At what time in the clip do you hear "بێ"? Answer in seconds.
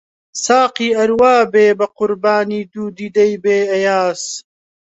1.53-1.67, 3.43-3.57